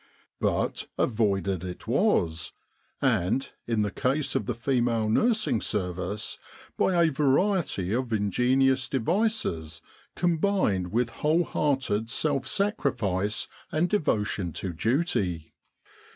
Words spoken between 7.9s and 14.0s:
of ingenious devices combined with whole hearted self sacrifice and